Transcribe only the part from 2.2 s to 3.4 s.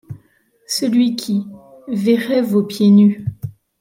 vos pieds nus